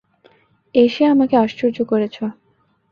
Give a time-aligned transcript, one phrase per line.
[0.75, 2.23] এসে আমাকে আশ্চর্য করেছো।